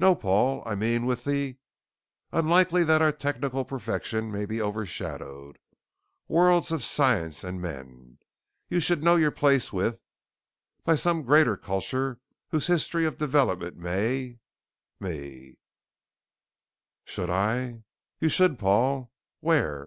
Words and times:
No, 0.00 0.16
Paul, 0.16 0.64
I 0.66 0.74
mean 0.74 1.06
with 1.06 1.22
the_ 1.22 1.56
unlikely 2.32 2.82
that 2.82 3.00
our 3.00 3.12
technical 3.12 3.64
perfection 3.64 4.28
may 4.28 4.44
be 4.44 4.60
overshadowed 4.60 5.60
worlds 6.26 6.72
of 6.72 6.82
science 6.82 7.44
and 7.44 7.62
men. 7.62 8.18
You 8.68 8.80
should 8.80 9.04
know 9.04 9.14
your 9.14 9.30
place 9.30 9.72
with 9.72 10.00
by 10.82 10.96
some 10.96 11.22
greater 11.22 11.56
culture 11.56 12.18
whose 12.48 12.66
history 12.66 13.04
of 13.04 13.16
development 13.18 13.76
may 13.76 14.40
me." 14.98 15.58
"Should 17.04 17.30
I?" 17.30 17.84
"You 18.18 18.28
should, 18.28 18.58
Paul." 18.58 19.12
"_Where? 19.40 19.86